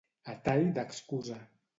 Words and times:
A 0.31 0.33
tall 0.47 0.65
d'excusa. 0.77 1.37